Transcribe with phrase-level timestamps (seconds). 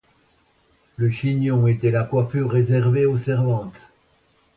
[0.97, 3.75] Le chignon était la coiffure réservée aux servantes.